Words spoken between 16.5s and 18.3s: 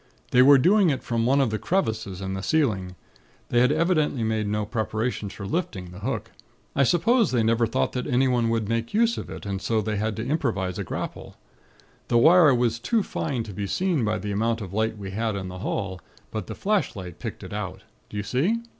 flashlight 'picked it out.' Do you